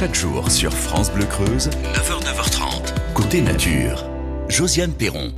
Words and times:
Chaque 0.00 0.14
jour 0.14 0.50
sur 0.50 0.72
France 0.72 1.12
Bleu 1.12 1.26
Creuse, 1.26 1.68
9h, 1.94 2.24
9h30, 2.24 3.12
côté 3.12 3.42
nature. 3.42 4.06
Josiane 4.48 4.92
Perron. 4.92 5.30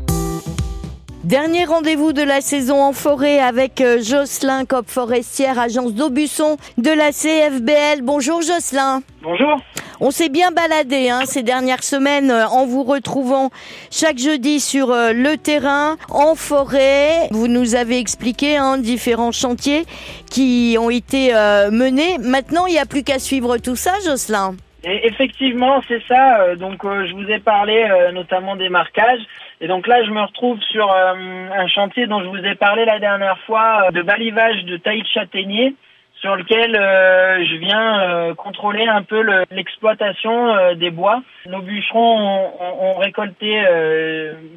Dernier 1.24 1.66
rendez-vous 1.66 2.12
de 2.12 2.22
la 2.22 2.40
saison 2.40 2.82
en 2.82 2.92
forêt 2.92 3.38
avec 3.38 3.80
euh, 3.80 4.02
Jocelyn 4.02 4.64
Cop 4.64 4.90
Forestière, 4.90 5.56
agence 5.56 5.94
d'Aubusson 5.94 6.56
de 6.78 6.90
la 6.90 7.12
CFBL. 7.12 8.02
Bonjour 8.02 8.42
Jocelyn. 8.42 9.02
Bonjour. 9.22 9.60
On 10.00 10.10
s'est 10.10 10.28
bien 10.28 10.50
baladé 10.50 11.10
hein, 11.10 11.20
ces 11.24 11.44
dernières 11.44 11.84
semaines 11.84 12.32
euh, 12.32 12.48
en 12.48 12.66
vous 12.66 12.82
retrouvant 12.82 13.50
chaque 13.92 14.18
jeudi 14.18 14.58
sur 14.58 14.90
euh, 14.90 15.12
le 15.12 15.36
terrain, 15.36 15.96
en 16.10 16.34
forêt. 16.34 17.28
Vous 17.30 17.46
nous 17.46 17.76
avez 17.76 18.00
expliqué 18.00 18.56
hein, 18.56 18.76
différents 18.78 19.30
chantiers 19.30 19.86
qui 20.28 20.76
ont 20.80 20.90
été 20.90 21.32
menés. 21.70 22.18
Maintenant, 22.18 22.66
il 22.66 22.72
n'y 22.72 22.80
a 22.80 22.86
plus 22.86 23.04
qu'à 23.04 23.20
suivre 23.20 23.58
tout 23.58 23.76
ça, 23.76 23.92
Jocelyn. 24.04 24.56
Et 24.84 25.06
effectivement, 25.06 25.80
c'est 25.86 26.02
ça. 26.08 26.56
Donc, 26.56 26.82
je 26.84 27.12
vous 27.14 27.30
ai 27.30 27.38
parlé 27.38 27.86
notamment 28.12 28.56
des 28.56 28.68
marquages. 28.68 29.22
Et 29.62 29.68
donc 29.68 29.86
là, 29.86 30.02
je 30.04 30.10
me 30.10 30.20
retrouve 30.20 30.60
sur 30.72 30.92
euh, 30.92 31.14
un 31.54 31.68
chantier 31.68 32.08
dont 32.08 32.20
je 32.20 32.28
vous 32.28 32.44
ai 32.44 32.56
parlé 32.56 32.84
la 32.84 32.98
dernière 32.98 33.38
fois, 33.46 33.84
euh, 33.86 33.90
de 33.92 34.02
balivage 34.02 34.64
de 34.64 34.76
taillis 34.76 35.02
de 35.02 35.06
châtaignier, 35.06 35.76
sur 36.20 36.34
lequel 36.34 36.74
euh, 36.74 37.44
je 37.44 37.56
viens 37.56 38.34
contrôler 38.34 38.84
un 38.84 39.02
peu 39.02 39.22
l'exploitation 39.52 40.74
des 40.74 40.90
bois. 40.90 41.22
Nos 41.46 41.62
bûcherons 41.62 42.52
ont, 42.60 42.94
récolté 42.94 43.60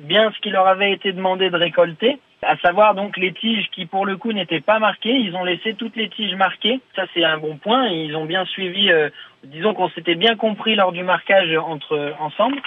bien 0.04 0.32
ce 0.36 0.40
qui 0.42 0.50
leur 0.50 0.68
avait 0.68 0.92
été 0.92 1.12
demandé 1.12 1.50
de 1.50 1.58
récolter, 1.58 2.20
à 2.46 2.58
savoir 2.58 2.96
donc 2.96 3.18
les 3.18 3.34
tiges 3.34 3.70
qui 3.72 3.86
pour 3.86 4.06
le 4.06 4.18
coup 4.18 4.32
n'étaient 4.32 4.62
pas 4.62 4.80
marquées. 4.80 5.16
Ils 5.16 5.36
ont 5.36 5.44
laissé 5.44 5.74
toutes 5.74 5.96
les 5.96 6.10
tiges 6.10 6.36
marquées. 6.36 6.80
Ça 6.96 7.06
c'est 7.14 7.24
un 7.24 7.38
bon 7.38 7.58
point. 7.58 7.88
Ils 7.88 8.16
ont 8.16 8.26
bien 8.26 8.46
suivi. 8.46 8.92
disons 9.44 9.74
qu'on 9.74 9.90
s'était 9.90 10.16
bien 10.16 10.36
compris 10.36 10.76
lors 10.76 10.92
du 10.92 11.04
marquage 11.04 11.56
entre 11.58 12.16
ensemble. 12.20 12.62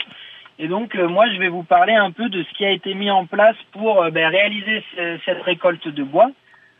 Et 0.58 0.66
donc, 0.66 0.96
euh, 0.96 1.06
moi, 1.08 1.28
je 1.32 1.38
vais 1.38 1.48
vous 1.48 1.62
parler 1.62 1.94
un 1.94 2.10
peu 2.10 2.28
de 2.28 2.42
ce 2.42 2.54
qui 2.54 2.64
a 2.64 2.70
été 2.70 2.94
mis 2.94 3.10
en 3.10 3.26
place 3.26 3.56
pour 3.72 4.02
euh, 4.02 4.10
ben, 4.10 4.28
réaliser 4.28 4.82
cette 5.24 5.42
récolte 5.42 5.86
de 5.86 6.02
bois, 6.02 6.30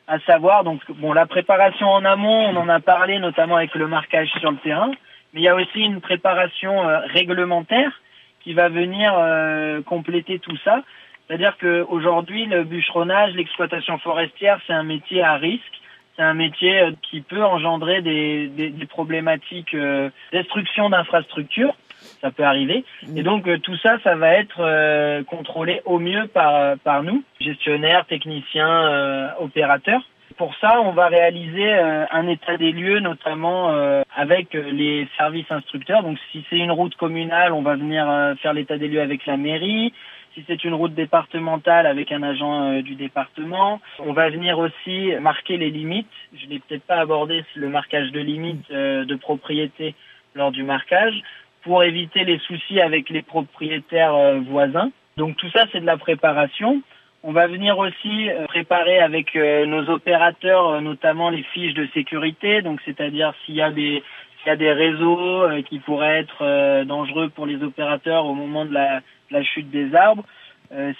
à 0.08 0.18
savoir 0.20 0.64
donc 0.64 0.80
bon 0.92 1.12
la 1.12 1.26
préparation 1.26 1.86
en 1.86 2.04
amont, 2.04 2.48
on 2.48 2.56
en 2.56 2.68
a 2.68 2.80
parlé 2.80 3.18
notamment 3.18 3.56
avec 3.56 3.74
le 3.74 3.86
marquage 3.86 4.28
sur 4.40 4.50
le 4.50 4.56
terrain, 4.58 4.90
mais 5.32 5.40
il 5.40 5.44
y 5.44 5.48
a 5.48 5.54
aussi 5.54 5.80
une 5.80 6.00
préparation 6.00 6.88
euh, 6.88 7.00
réglementaire 7.06 7.92
qui 8.40 8.54
va 8.54 8.68
venir 8.68 9.12
compléter 9.84 10.38
tout 10.38 10.56
ça. 10.64 10.82
C'est-à-dire 11.28 11.56
qu'aujourd'hui, 11.58 12.46
le 12.46 12.64
bûcheronnage, 12.64 13.34
l'exploitation 13.34 13.98
forestière, 13.98 14.58
c'est 14.66 14.72
un 14.72 14.82
métier 14.82 15.22
à 15.22 15.34
risque. 15.34 15.62
C'est 16.16 16.24
un 16.24 16.34
métier 16.34 16.82
qui 17.02 17.20
peut 17.20 17.44
engendrer 17.44 18.02
des, 18.02 18.48
des, 18.48 18.70
des 18.70 18.86
problématiques 18.86 19.76
destruction 20.32 20.90
d'infrastructures 20.90 21.74
ça 22.20 22.30
peut 22.30 22.44
arriver. 22.44 22.84
Et 23.16 23.22
donc 23.22 23.46
euh, 23.46 23.58
tout 23.58 23.76
ça, 23.76 23.98
ça 24.02 24.14
va 24.16 24.34
être 24.34 24.60
euh, 24.60 25.22
contrôlé 25.24 25.80
au 25.84 25.98
mieux 25.98 26.26
par, 26.26 26.54
euh, 26.54 26.76
par 26.82 27.02
nous, 27.02 27.22
gestionnaires, 27.40 28.06
techniciens, 28.06 29.34
opérateurs. 29.40 30.02
Pour 30.36 30.54
ça, 30.60 30.80
on 30.82 30.92
va 30.92 31.08
réaliser 31.08 31.72
un 31.72 32.28
état 32.28 32.56
des 32.56 32.70
lieux, 32.70 33.00
notamment 33.00 33.74
avec 34.14 34.52
les 34.52 35.08
services 35.16 35.50
instructeurs. 35.50 36.02
Donc 36.04 36.16
si 36.30 36.44
c'est 36.48 36.58
une 36.58 36.70
route 36.70 36.94
communale, 36.94 37.52
on 37.52 37.62
va 37.62 37.74
venir 37.74 38.06
faire 38.40 38.52
l'état 38.52 38.78
des 38.78 38.86
lieux 38.86 39.00
avec 39.00 39.26
la 39.26 39.36
mairie. 39.36 39.92
Si 40.38 40.44
c'est 40.46 40.62
une 40.62 40.74
route 40.74 40.94
départementale 40.94 41.84
avec 41.84 42.12
un 42.12 42.22
agent 42.22 42.80
du 42.82 42.94
département, 42.94 43.80
on 43.98 44.12
va 44.12 44.30
venir 44.30 44.60
aussi 44.60 45.10
marquer 45.20 45.56
les 45.56 45.70
limites. 45.70 46.06
Je 46.32 46.46
n'ai 46.46 46.60
peut-être 46.60 46.84
pas 46.84 47.00
abordé 47.00 47.44
le 47.56 47.68
marquage 47.68 48.12
de 48.12 48.20
limites 48.20 48.70
de 48.70 49.14
propriété 49.16 49.96
lors 50.36 50.52
du 50.52 50.62
marquage 50.62 51.24
pour 51.62 51.82
éviter 51.84 52.24
les 52.24 52.38
soucis 52.38 52.80
avec 52.80 53.10
les 53.10 53.22
propriétaires 53.22 54.14
euh, 54.14 54.40
voisins. 54.40 54.90
Donc 55.16 55.36
tout 55.36 55.50
ça, 55.50 55.64
c'est 55.72 55.80
de 55.80 55.86
la 55.86 55.96
préparation. 55.96 56.82
On 57.22 57.32
va 57.32 57.46
venir 57.46 57.76
aussi 57.78 58.30
euh, 58.30 58.46
préparer 58.46 59.00
avec 59.00 59.34
euh, 59.34 59.66
nos 59.66 59.90
opérateurs, 59.90 60.80
notamment 60.80 61.30
les 61.30 61.42
fiches 61.42 61.74
de 61.74 61.86
sécurité. 61.92 62.62
Donc 62.62 62.80
c'est-à-dire 62.84 63.34
s'il 63.44 63.56
y 63.56 63.62
a 63.62 63.70
des 63.70 64.02
s'il 64.38 64.48
y 64.48 64.50
a 64.50 64.56
des 64.56 64.72
réseaux 64.72 65.46
qui 65.68 65.78
pourraient 65.80 66.20
être 66.20 66.84
dangereux 66.84 67.28
pour 67.28 67.46
les 67.46 67.62
opérateurs 67.62 68.24
au 68.26 68.34
moment 68.34 68.64
de 68.64 68.72
la, 68.72 69.00
la 69.30 69.42
chute 69.42 69.70
des 69.70 69.94
arbres, 69.94 70.24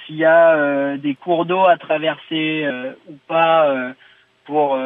s'il 0.06 0.16
y 0.16 0.24
a 0.24 0.96
des 0.96 1.14
cours 1.14 1.46
d'eau 1.46 1.64
à 1.64 1.76
traverser 1.76 2.66
ou 3.08 3.14
pas 3.26 3.94
pour 4.44 4.78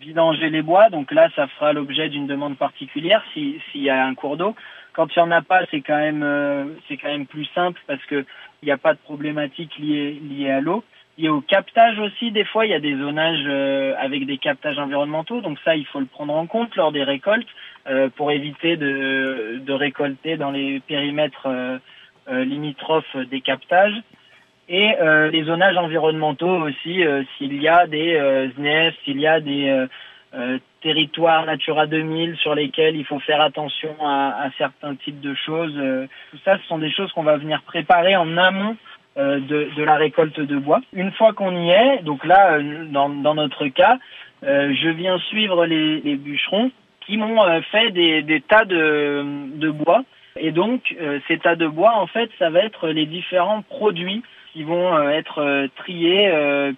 vidanger 0.00 0.50
les 0.50 0.62
bois. 0.62 0.90
Donc 0.90 1.12
là, 1.12 1.28
ça 1.36 1.46
fera 1.48 1.72
l'objet 1.72 2.08
d'une 2.08 2.26
demande 2.26 2.56
particulière 2.56 3.22
s'il 3.32 3.60
y 3.74 3.90
a 3.90 4.04
un 4.04 4.14
cours 4.14 4.36
d'eau. 4.36 4.54
Quand 4.96 5.14
il 5.14 5.18
n'y 5.18 5.28
en 5.28 5.30
a 5.30 5.42
pas, 5.42 5.60
c'est 5.70 5.82
quand 5.82 5.98
même 5.98 6.22
euh, 6.22 6.64
c'est 6.88 6.96
quand 6.96 7.08
même 7.08 7.26
plus 7.26 7.44
simple 7.54 7.78
parce 7.86 8.02
que 8.06 8.24
il 8.62 8.66
n'y 8.66 8.72
a 8.72 8.78
pas 8.78 8.94
de 8.94 8.98
problématique 8.98 9.76
liée 9.78 10.18
liée 10.22 10.50
à 10.50 10.62
l'eau. 10.62 10.82
A 11.18 11.30
au 11.30 11.40
captage 11.40 11.98
aussi, 11.98 12.30
des 12.30 12.44
fois, 12.44 12.66
il 12.66 12.72
y 12.72 12.74
a 12.74 12.80
des 12.80 12.96
zonages 12.96 13.44
euh, 13.46 13.94
avec 13.98 14.26
des 14.26 14.38
captages 14.38 14.78
environnementaux. 14.78 15.40
Donc 15.40 15.58
ça, 15.64 15.74
il 15.74 15.86
faut 15.86 16.00
le 16.00 16.06
prendre 16.06 16.34
en 16.34 16.46
compte 16.46 16.76
lors 16.76 16.92
des 16.92 17.04
récoltes 17.04 17.48
euh, 17.86 18.08
pour 18.14 18.30
éviter 18.30 18.76
de, 18.76 19.60
de 19.64 19.72
récolter 19.72 20.36
dans 20.36 20.50
les 20.50 20.80
périmètres 20.80 21.48
limitrophes 22.28 23.16
des 23.30 23.40
captages. 23.40 24.02
Et 24.68 24.94
les 25.30 25.44
zonages 25.44 25.76
environnementaux 25.76 26.66
aussi, 26.66 27.04
s'il 27.38 27.62
y 27.62 27.68
a 27.68 27.86
des 27.86 28.50
SNEF, 28.56 28.96
s'il 29.04 29.20
y 29.20 29.28
a 29.28 29.38
des 29.38 29.86
euh, 30.36 30.58
territoires 30.82 31.46
Natura 31.46 31.86
2000 31.86 32.36
sur 32.36 32.54
lesquels 32.54 32.94
il 32.94 33.06
faut 33.06 33.20
faire 33.20 33.40
attention 33.40 33.96
à, 34.00 34.50
certains 34.58 34.94
types 34.96 35.20
de 35.20 35.34
choses. 35.34 35.72
Euh, 35.76 36.06
tout 36.30 36.38
ça, 36.44 36.58
ce 36.58 36.66
sont 36.66 36.78
des 36.78 36.92
choses 36.92 37.10
qu'on 37.12 37.22
va 37.22 37.38
venir 37.38 37.62
préparer 37.62 38.16
en 38.16 38.36
amont 38.36 38.76
euh, 39.16 39.40
de, 39.40 39.68
de, 39.76 39.82
la 39.82 39.96
récolte 39.96 40.38
de 40.40 40.56
bois. 40.56 40.80
Une 40.92 41.12
fois 41.12 41.32
qu'on 41.32 41.56
y 41.56 41.70
est, 41.70 42.02
donc 42.02 42.24
là, 42.24 42.58
dans, 42.90 43.08
dans 43.08 43.34
notre 43.34 43.66
cas, 43.68 43.98
je 44.42 44.88
viens 44.90 45.18
suivre 45.18 45.66
les, 45.66 46.00
les 46.02 46.16
bûcherons 46.16 46.70
qui 47.00 47.16
m'ont 47.16 47.42
fait 47.72 47.90
des, 47.90 48.22
des, 48.22 48.40
tas 48.40 48.64
de, 48.64 49.24
de 49.56 49.70
bois. 49.70 50.04
Et 50.38 50.52
donc, 50.52 50.94
ces 51.26 51.38
tas 51.38 51.56
de 51.56 51.66
bois, 51.66 51.96
en 51.96 52.06
fait, 52.06 52.30
ça 52.38 52.50
va 52.50 52.60
être 52.60 52.88
les 52.88 53.06
différents 53.06 53.62
produits 53.62 54.22
qui 54.52 54.62
vont 54.62 55.08
être 55.08 55.68
triés, 55.76 56.30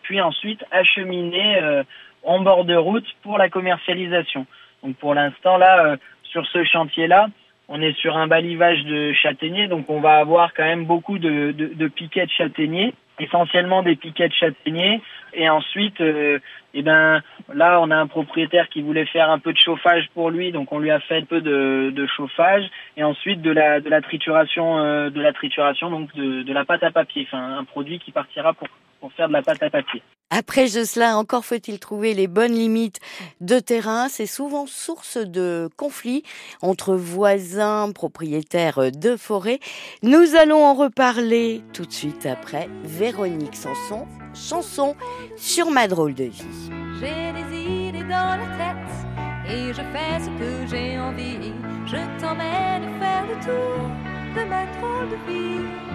puis 0.02 0.20
ensuite 0.20 0.64
acheminés 0.70 1.82
en 2.22 2.40
bord 2.40 2.64
de 2.64 2.76
route 2.76 3.06
pour 3.22 3.38
la 3.38 3.48
commercialisation. 3.48 4.46
Donc 4.82 4.96
pour 4.96 5.14
l'instant 5.14 5.56
là, 5.56 5.86
euh, 5.86 5.96
sur 6.22 6.46
ce 6.46 6.64
chantier-là, 6.64 7.28
on 7.68 7.82
est 7.82 7.96
sur 7.98 8.16
un 8.16 8.26
balivage 8.26 8.82
de 8.84 9.12
châtaigniers, 9.12 9.68
donc 9.68 9.90
on 9.90 10.00
va 10.00 10.16
avoir 10.18 10.54
quand 10.54 10.64
même 10.64 10.86
beaucoup 10.86 11.18
de, 11.18 11.52
piquets 11.88 12.26
de 12.26 12.30
châtaigniers, 12.30 12.94
essentiellement 13.20 13.82
des 13.82 13.94
piquets 13.94 14.28
de 14.28 14.34
châtaigniers. 14.34 15.02
Et 15.34 15.50
ensuite, 15.50 16.00
euh, 16.00 16.38
eh 16.72 16.82
ben 16.82 17.22
là, 17.52 17.78
on 17.82 17.90
a 17.90 17.96
un 17.96 18.06
propriétaire 18.06 18.68
qui 18.70 18.80
voulait 18.80 19.04
faire 19.04 19.30
un 19.30 19.38
peu 19.38 19.52
de 19.52 19.58
chauffage 19.58 20.08
pour 20.14 20.30
lui, 20.30 20.50
donc 20.52 20.72
on 20.72 20.78
lui 20.78 20.90
a 20.90 21.00
fait 21.00 21.18
un 21.18 21.24
peu 21.24 21.42
de, 21.42 22.06
chauffage 22.06 22.64
et 22.96 23.04
ensuite 23.04 23.42
de 23.42 23.50
la 23.50 24.00
trituration, 24.00 24.78
euh, 24.78 25.10
de 25.10 25.20
la 25.20 25.34
trituration, 25.34 25.90
donc 25.90 26.14
de 26.16 26.52
la 26.52 26.64
pâte 26.64 26.82
à 26.82 26.90
papier, 26.90 27.26
enfin 27.30 27.58
un 27.58 27.64
produit 27.64 27.98
qui 27.98 28.12
partira 28.12 28.54
pour 28.54 28.68
pour 29.00 29.12
faire 29.12 29.28
de 29.28 29.32
la 29.32 29.42
pâte 29.42 29.62
à 29.62 29.70
papier. 29.70 30.02
Après 30.30 30.68
cela, 30.68 31.16
encore 31.16 31.44
faut-il 31.44 31.78
trouver 31.78 32.12
les 32.12 32.26
bonnes 32.26 32.52
limites 32.52 33.00
de 33.40 33.58
terrain. 33.58 34.08
C'est 34.10 34.26
souvent 34.26 34.66
source 34.66 35.16
de 35.16 35.70
conflits 35.76 36.22
entre 36.60 36.94
voisins, 36.94 37.90
propriétaires 37.92 38.92
de 38.92 39.16
forêt. 39.16 39.58
Nous 40.02 40.36
allons 40.36 40.64
en 40.66 40.74
reparler 40.74 41.62
tout 41.72 41.86
de 41.86 41.92
suite 41.92 42.26
après 42.26 42.68
Véronique 42.84 43.56
Sanson, 43.56 44.06
chanson 44.34 44.96
sur 45.36 45.70
ma 45.70 45.88
drôle 45.88 46.14
de 46.14 46.24
vie. 46.24 46.70
J'ai 47.00 47.32
des 47.32 47.56
idées 47.56 48.02
dans 48.02 48.36
la 48.36 48.46
tête 48.58 49.50
et 49.50 49.68
je 49.68 49.80
fais 49.80 50.20
ce 50.20 50.28
que 50.38 50.66
j'ai 50.70 50.98
envie. 50.98 51.52
Je 51.86 52.20
t'emmène 52.20 53.00
faire 53.00 53.26
le 53.26 53.34
tour 53.42 53.88
de 54.36 54.44
ma 54.46 54.66
drôle 54.76 55.08
de 55.08 55.16
vie. 55.26 55.88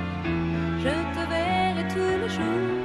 Je 0.80 0.90
te 0.90 1.30
verrai 1.30 1.88
tous 1.94 2.24
les 2.24 2.30
jours 2.30 2.83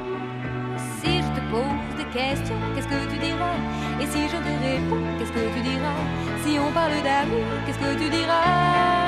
pose 1.51 1.97
des 1.97 2.05
questions, 2.17 2.61
qu'est-ce 2.75 2.89
que 2.89 3.11
tu 3.11 3.19
diras? 3.19 3.59
Et 4.01 4.07
si 4.07 4.23
je 4.29 4.37
te 4.37 4.53
réponds, 4.65 5.05
qu'est-ce 5.19 5.33
que 5.33 5.45
tu 5.55 5.61
diras? 5.61 6.01
Si 6.45 6.59
on 6.59 6.71
parle 6.73 7.03
d'amour, 7.03 7.47
qu'est-ce 7.67 7.79
que 7.79 7.99
tu 7.99 8.09
diras? 8.11 9.08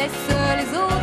Laisse 0.00 0.30
les 0.56 0.78
autres 0.78 0.99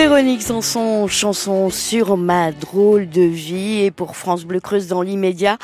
Véronique 0.00 0.42
Sanson, 0.42 1.08
chanson 1.08 1.70
sur 1.70 2.16
ma 2.16 2.52
drôle 2.52 3.08
de 3.08 3.22
vie 3.22 3.80
et 3.80 3.90
pour 3.90 4.16
France 4.16 4.44
Bleu 4.44 4.60
Creuse 4.60 4.86
dans 4.86 5.02
l'immédiat. 5.02 5.58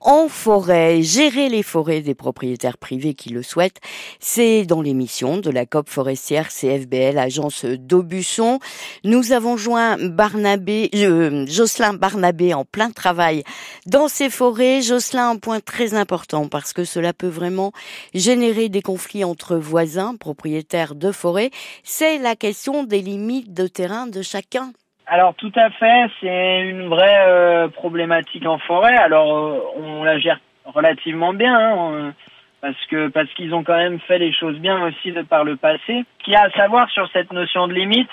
En 0.00 0.28
forêt, 0.28 1.02
gérer 1.02 1.48
les 1.48 1.64
forêts 1.64 2.02
des 2.02 2.14
propriétaires 2.14 2.78
privés 2.78 3.14
qui 3.14 3.30
le 3.30 3.42
souhaitent, 3.42 3.80
c'est 4.20 4.64
dans 4.64 4.80
l'émission 4.80 5.38
de 5.38 5.50
la 5.50 5.66
COP 5.66 5.88
forestière 5.88 6.50
CFBL, 6.50 7.18
agence 7.18 7.64
d'Aubusson. 7.64 8.60
Nous 9.02 9.32
avons 9.32 9.56
joint 9.56 9.96
Barnabé, 9.98 10.88
euh, 10.94 11.46
Jocelyn 11.48 11.94
Barnabé 11.94 12.54
en 12.54 12.64
plein 12.64 12.92
travail 12.92 13.42
dans 13.86 14.06
ces 14.06 14.30
forêts. 14.30 14.82
Jocelyn, 14.82 15.30
un 15.30 15.36
point 15.36 15.58
très 15.58 15.94
important 15.94 16.46
parce 16.46 16.72
que 16.72 16.84
cela 16.84 17.12
peut 17.12 17.26
vraiment 17.26 17.72
générer 18.14 18.68
des 18.68 18.82
conflits 18.82 19.24
entre 19.24 19.56
voisins, 19.56 20.14
propriétaires 20.14 20.94
de 20.94 21.10
forêts. 21.10 21.50
C'est 21.82 22.18
la 22.18 22.36
question 22.36 22.84
des 22.84 23.02
limites 23.02 23.52
de 23.52 23.66
terrain 23.66 24.06
de 24.06 24.22
chacun. 24.22 24.72
Alors 25.10 25.34
tout 25.34 25.52
à 25.54 25.70
fait, 25.70 26.10
c'est 26.20 26.60
une 26.68 26.88
vraie 26.88 27.26
euh, 27.26 27.68
problématique 27.68 28.46
en 28.46 28.58
forêt. 28.58 28.96
Alors 28.96 29.36
euh, 29.36 29.60
on 29.76 30.04
la 30.04 30.18
gère 30.18 30.38
relativement 30.66 31.32
bien, 31.32 31.54
hein, 31.54 32.14
parce 32.60 32.76
que 32.90 33.08
parce 33.08 33.32
qu'ils 33.34 33.54
ont 33.54 33.64
quand 33.64 33.76
même 33.76 34.00
fait 34.00 34.18
les 34.18 34.32
choses 34.32 34.58
bien 34.58 34.84
aussi 34.84 35.12
de 35.12 35.22
par 35.22 35.44
le 35.44 35.56
passé. 35.56 36.04
Ce 36.18 36.24
qu'il 36.24 36.34
y 36.34 36.36
a 36.36 36.42
à 36.42 36.50
savoir 36.50 36.90
sur 36.90 37.08
cette 37.12 37.32
notion 37.32 37.68
de 37.68 37.72
limite, 37.72 38.10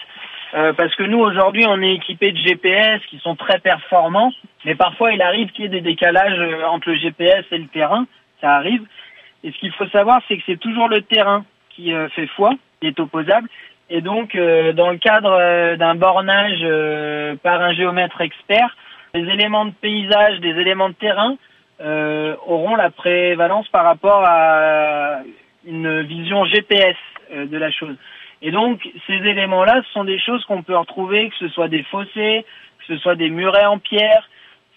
euh, 0.54 0.72
parce 0.74 0.96
que 0.96 1.04
nous 1.04 1.20
aujourd'hui 1.20 1.66
on 1.68 1.82
est 1.82 1.96
équipé 1.96 2.32
de 2.32 2.38
GPS 2.38 3.02
qui 3.10 3.18
sont 3.20 3.36
très 3.36 3.60
performants, 3.60 4.32
mais 4.64 4.76
parfois 4.76 5.12
il 5.12 5.22
arrive 5.22 5.50
qu'il 5.52 5.64
y 5.64 5.68
ait 5.68 5.70
des 5.70 5.82
décalages 5.82 6.40
euh, 6.40 6.64
entre 6.66 6.90
le 6.92 6.96
GPS 6.96 7.46
et 7.52 7.58
le 7.58 7.68
terrain, 7.68 8.06
ça 8.40 8.52
arrive. 8.56 8.84
Et 9.44 9.52
ce 9.52 9.58
qu'il 9.58 9.72
faut 9.74 9.88
savoir, 9.88 10.22
c'est 10.28 10.38
que 10.38 10.44
c'est 10.46 10.60
toujours 10.60 10.88
le 10.88 11.02
terrain 11.02 11.44
qui 11.72 11.94
euh, 11.94 12.08
fait 12.10 12.28
foi, 12.28 12.52
qui 12.80 12.88
est 12.88 13.00
opposable. 13.00 13.50
Et 13.90 14.02
donc, 14.02 14.36
euh, 14.36 14.74
dans 14.74 14.90
le 14.90 14.98
cadre 14.98 15.32
euh, 15.32 15.76
d'un 15.76 15.96
bornage 15.96 16.60
euh, 16.64 17.36
par 17.44 17.62
un 17.62 17.74
géomètre 17.74 18.20
expert, 18.22 18.76
les 19.14 19.30
éléments 19.32 19.66
de 19.66 19.72
paysage, 19.72 20.40
des 20.40 20.50
éléments 20.50 20.90
de 20.90 20.96
terrain 20.96 21.38
euh, 21.82 22.36
auront 22.48 22.76
la 22.76 22.90
prévalence 22.90 23.68
par 23.70 23.86
rapport 23.86 24.24
à 24.26 25.20
une 25.66 26.02
vision 26.02 26.46
GPS 26.46 26.96
de 27.34 27.58
la 27.58 27.72
chose. 27.72 27.96
Et 28.42 28.52
donc, 28.52 28.88
ces 29.08 29.14
éléments-là, 29.14 29.82
ce 29.88 29.92
sont 29.94 30.04
des 30.04 30.20
choses 30.20 30.44
qu'on 30.46 30.62
peut 30.62 30.78
retrouver, 30.78 31.30
que 31.30 31.36
ce 31.40 31.48
soit 31.50 31.68
des 31.68 31.84
fossés, 31.84 32.46
que 32.80 32.86
ce 32.94 32.98
soit 32.98 33.16
des 33.16 33.30
murets 33.30 33.66
en 33.66 33.80
pierre. 33.80 34.30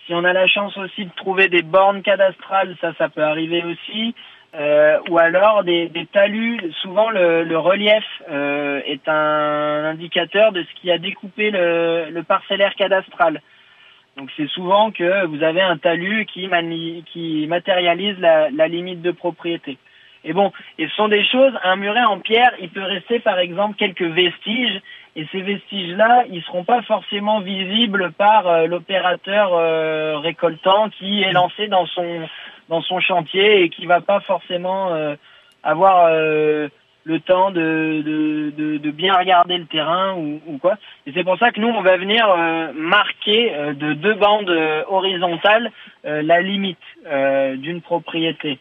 Si 0.06 0.14
on 0.14 0.24
a 0.24 0.32
la 0.32 0.46
chance 0.46 0.76
aussi 0.78 1.04
de 1.04 1.10
trouver 1.16 1.48
des 1.48 1.62
bornes 1.62 2.02
cadastrales, 2.02 2.74
ça, 2.80 2.94
ça 2.96 3.08
peut 3.08 3.22
arriver 3.22 3.62
aussi. 3.64 4.14
Euh, 4.54 4.98
ou 5.10 5.18
alors 5.18 5.62
des, 5.62 5.90
talus. 6.12 6.58
Souvent, 6.80 7.10
le, 7.10 7.56
relief 7.58 8.04
euh, 8.30 8.80
est 8.86 9.06
un 9.08 9.84
indicateur 9.84 10.52
de 10.52 10.62
ce 10.62 10.80
qui 10.80 10.90
a 10.90 10.98
découpé 10.98 11.50
le, 11.50 12.06
le 12.10 12.22
parcellaire 12.22 12.74
cadastral. 12.74 13.42
Donc, 14.16 14.30
c'est 14.36 14.48
souvent 14.48 14.90
que 14.90 15.26
vous 15.26 15.42
avez 15.42 15.60
un 15.60 15.76
talus 15.76 16.26
qui, 16.26 16.48
mani- 16.48 17.04
qui 17.12 17.46
matérialise 17.46 18.18
la 18.18 18.68
limite 18.68 19.02
de 19.02 19.12
propriété. 19.12 19.78
Et 20.24 20.32
bon, 20.32 20.52
ce 20.78 20.88
sont 20.96 21.08
des 21.08 21.24
choses. 21.24 21.52
Un 21.62 21.76
muret 21.76 22.04
en 22.04 22.18
pierre, 22.18 22.52
il 22.60 22.68
peut 22.70 22.82
rester 22.82 23.20
par 23.20 23.38
exemple 23.38 23.76
quelques 23.76 24.02
vestiges, 24.02 24.80
et 25.16 25.26
ces 25.32 25.40
vestiges-là, 25.40 26.24
ils 26.30 26.42
seront 26.42 26.64
pas 26.64 26.82
forcément 26.82 27.40
visibles 27.40 28.12
par 28.12 28.46
euh, 28.46 28.66
l'opérateur 28.66 29.52
euh, 29.52 30.18
récoltant 30.18 30.90
qui 30.90 31.22
est 31.22 31.32
lancé 31.32 31.68
dans 31.68 31.86
son 31.86 32.28
dans 32.68 32.82
son 32.82 33.00
chantier 33.00 33.62
et 33.62 33.68
qui 33.70 33.86
va 33.86 34.00
pas 34.00 34.20
forcément 34.20 34.92
euh, 34.92 35.16
avoir 35.62 36.08
euh, 36.10 36.68
le 37.04 37.20
temps 37.20 37.50
de, 37.50 38.02
de, 38.04 38.52
de, 38.56 38.76
de 38.76 38.90
bien 38.90 39.14
regarder 39.14 39.56
le 39.56 39.64
terrain 39.64 40.14
ou, 40.14 40.40
ou 40.46 40.58
quoi. 40.58 40.74
Et 41.06 41.12
c'est 41.14 41.24
pour 41.24 41.38
ça 41.38 41.50
que 41.50 41.60
nous, 41.60 41.68
on 41.68 41.80
va 41.80 41.96
venir 41.96 42.28
euh, 42.28 42.72
marquer 42.74 43.54
euh, 43.54 43.72
de 43.72 43.94
deux 43.94 44.14
bandes 44.14 44.50
euh, 44.50 44.84
horizontales 44.88 45.72
euh, 46.04 46.20
la 46.22 46.42
limite 46.42 46.78
d'une 47.56 47.80
propriété. 47.80 48.58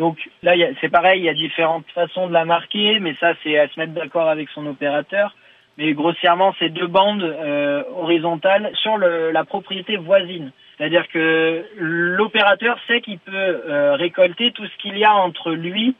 Donc 0.00 0.16
là, 0.42 0.54
c'est 0.80 0.88
pareil, 0.88 1.20
il 1.20 1.26
y 1.26 1.28
a 1.28 1.34
différentes 1.34 1.84
façons 1.94 2.26
de 2.26 2.32
la 2.32 2.46
marquer, 2.46 2.98
mais 3.00 3.14
ça, 3.20 3.34
c'est 3.42 3.58
à 3.58 3.68
se 3.68 3.78
mettre 3.78 3.92
d'accord 3.92 4.30
avec 4.30 4.48
son 4.48 4.64
opérateur. 4.66 5.36
Mais 5.76 5.92
grossièrement, 5.92 6.54
c'est 6.58 6.70
deux 6.70 6.86
bandes 6.86 7.22
euh, 7.22 7.82
horizontales 7.94 8.70
sur 8.76 8.96
le, 8.96 9.30
la 9.30 9.44
propriété 9.44 9.98
voisine. 9.98 10.52
C'est-à-dire 10.78 11.06
que 11.08 11.66
l'opérateur 11.76 12.78
sait 12.86 13.02
qu'il 13.02 13.18
peut 13.18 13.30
euh, 13.34 13.94
récolter 13.96 14.52
tout 14.52 14.64
ce 14.64 14.76
qu'il 14.78 14.96
y 14.96 15.04
a 15.04 15.12
entre 15.12 15.50
lui 15.52 15.94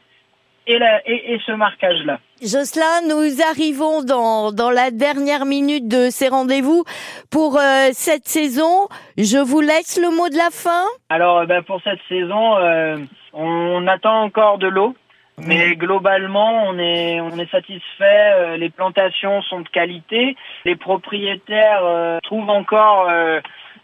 et, 0.67 0.77
la, 0.79 1.01
et, 1.07 1.33
et 1.33 1.41
ce 1.45 1.51
marquage-là. 1.51 2.19
Jocelyn, 2.41 3.01
nous 3.07 3.41
arrivons 3.51 4.01
dans, 4.03 4.51
dans 4.51 4.71
la 4.71 4.89
dernière 4.91 5.45
minute 5.45 5.87
de 5.87 6.09
ces 6.09 6.27
rendez-vous 6.27 6.83
pour 7.29 7.57
euh, 7.57 7.89
cette 7.93 8.27
saison. 8.27 8.87
Je 9.17 9.37
vous 9.37 9.61
laisse 9.61 9.99
le 10.01 10.09
mot 10.15 10.29
de 10.29 10.37
la 10.37 10.49
fin. 10.51 10.85
Alors, 11.09 11.39
euh, 11.39 11.45
ben, 11.45 11.61
pour 11.61 11.81
cette 11.83 11.99
saison, 12.09 12.57
euh, 12.57 12.97
on 13.33 13.85
attend 13.87 14.23
encore 14.23 14.57
de 14.57 14.67
l'eau. 14.67 14.95
Mais 15.43 15.75
globalement, 15.75 16.65
on 16.67 16.77
est 16.77 17.19
on 17.19 17.35
est 17.39 17.49
satisfait. 17.49 18.33
euh, 18.35 18.57
Les 18.57 18.69
plantations 18.69 19.41
sont 19.43 19.61
de 19.61 19.69
qualité. 19.69 20.35
Les 20.65 20.75
propriétaires 20.75 21.81
euh, 21.83 22.19
trouvent 22.21 22.49
encore 22.49 23.07
euh, 23.09 23.39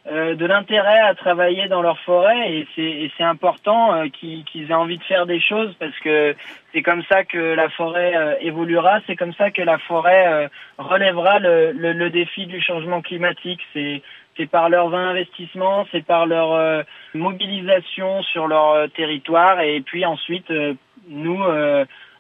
euh, 0.10 0.36
de 0.36 0.46
l'intérêt 0.46 1.00
à 1.00 1.16
travailler 1.16 1.68
dans 1.68 1.82
leur 1.82 2.00
forêt 2.00 2.50
et 2.50 2.68
c'est 2.76 3.12
c'est 3.18 3.24
important 3.24 3.94
euh, 3.94 4.08
qu'ils 4.08 4.46
qu'ils 4.46 4.72
aient 4.72 4.74
envie 4.74 4.98
de 4.98 5.04
faire 5.04 5.26
des 5.26 5.42
choses 5.42 5.76
parce 5.80 5.98
que 6.00 6.34
c'est 6.72 6.82
comme 6.82 7.04
ça 7.10 7.26
que 7.26 7.38
la 7.38 7.68
forêt 7.70 8.16
euh, 8.16 8.36
évoluera. 8.40 9.00
C'est 9.06 9.18
comme 9.18 9.34
ça 9.34 9.52
que 9.52 9.62
la 9.62 9.78
forêt 9.80 10.28
euh, 10.28 10.48
relèvera 10.78 11.40
le, 11.40 11.74
le, 11.74 11.92
le 11.92 12.10
défi 12.10 12.46
du 12.46 12.62
changement 12.62 13.02
climatique. 13.02 13.60
C'est 13.74 14.02
c'est 14.38 14.46
par 14.46 14.70
leurs 14.70 14.96
investissements, 14.96 15.86
c'est 15.92 16.06
par 16.06 16.26
leur 16.26 16.54
euh, 16.54 16.84
mobilisation 17.14 18.24
sur 18.24 18.48
leur 18.48 18.90
territoire 18.92 19.60
et 19.60 19.82
puis 19.82 20.06
ensuite 20.06 20.50
nous 21.10 21.44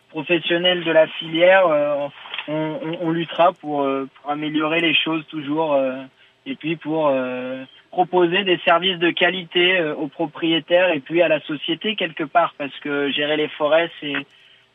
professionnels 0.09 0.83
de 0.83 0.91
la 0.91 1.07
filière 1.07 1.67
on, 1.67 2.11
on, 2.53 2.97
on 3.01 3.11
luttera 3.11 3.51
pour, 3.53 3.85
pour 3.85 4.31
améliorer 4.31 4.81
les 4.81 4.95
choses 4.95 5.25
toujours 5.27 5.77
et 6.47 6.55
puis 6.55 6.75
pour 6.77 7.09
euh, 7.09 7.63
proposer 7.91 8.43
des 8.43 8.59
services 8.59 8.99
de 8.99 9.11
qualité 9.11 9.77
euh, 9.77 9.95
aux 9.95 10.07
propriétaires 10.07 10.91
et 10.91 10.99
puis 10.99 11.21
à 11.21 11.27
la 11.27 11.39
société 11.41 11.95
quelque 11.95 12.23
part 12.23 12.53
parce 12.57 12.77
que 12.79 13.11
gérer 13.11 13.37
les 13.37 13.47
forêts 13.49 13.91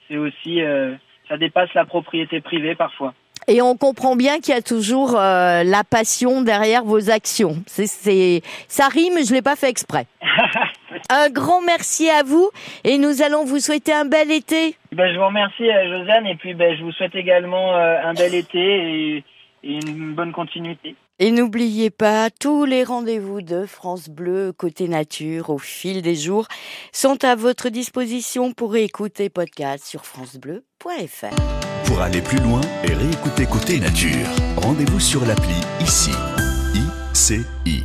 c'est 0.09 0.17
aussi 0.17 0.63
euh, 0.63 0.95
ça 1.29 1.37
dépasse 1.37 1.73
la 1.75 1.85
propriété 1.85 2.41
privée 2.41 2.75
parfois. 2.75 3.15
Et 3.49 3.61
on 3.61 3.77
comprend 3.77 4.15
bien 4.15 4.39
qu'il 4.39 4.55
y 4.55 4.57
a 4.57 4.63
toujours 4.63 5.19
euh, 5.19 5.65
la 5.65 5.83
passion 5.83 6.43
derrière 6.43 6.85
vos 6.85 7.11
actions. 7.11 7.57
C'est, 7.67 8.43
ça 8.69 8.87
rime, 8.89 9.15
je 9.27 9.35
l'ai 9.35 9.43
pas 9.43 9.57
fait 9.57 9.69
exprès. 9.69 10.07
un 11.11 11.29
grand 11.29 11.61
merci 11.61 12.09
à 12.09 12.23
vous 12.23 12.51
et 12.85 12.99
nous 12.99 13.23
allons 13.23 13.45
vous 13.45 13.59
souhaiter 13.59 13.93
un 13.93 14.05
bel 14.05 14.31
été. 14.31 14.77
Ben, 14.93 15.13
je 15.13 15.19
vous 15.19 15.27
remercie, 15.27 15.67
Josiane, 15.89 16.27
et 16.27 16.37
puis 16.37 16.55
ben, 16.55 16.77
je 16.77 16.85
vous 16.85 16.93
souhaite 16.93 17.17
également 17.17 17.75
euh, 17.75 17.97
un 18.05 18.15
bel 18.15 18.35
été 18.35 19.17
et, 19.17 19.25
et 19.63 19.75
une 19.75 20.15
bonne 20.15 20.33
continuité. 20.33 20.97
Et 21.19 21.31
n'oubliez 21.31 21.91
pas, 21.91 22.31
tous 22.31 22.65
les 22.65 22.85
rendez-vous 22.85 23.43
de 23.43 23.65
France 23.67 24.09
Bleu 24.09 24.53
côté 24.53 24.89
nature 24.89 25.51
au 25.51 25.59
fil 25.59 26.03
des 26.03 26.17
jours 26.17 26.49
sont 26.93 27.23
à 27.25 27.37
votre 27.37 27.69
disposition 27.69 28.53
pour 28.53 28.75
écouter 28.77 29.29
podcast 29.29 29.85
sur 29.85 30.05
francebleu.fr. 30.05 31.37
Pour 31.87 32.01
aller 32.01 32.23
plus 32.23 32.39
loin 32.39 32.61
et 32.85 32.93
réécouter 32.93 33.47
côté 33.47 33.79
nature, 33.79 34.27
rendez-vous 34.57 35.01
sur 35.01 35.25
l'appli 35.25 35.55
ICI. 35.81 36.11
ICI. 37.13 37.85